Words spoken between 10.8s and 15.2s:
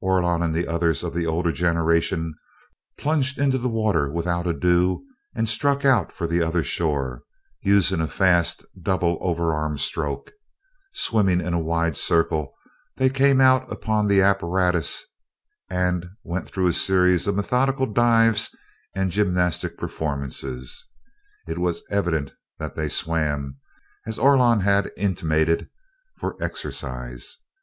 Swimming in a wide circle they came out upon the apparatus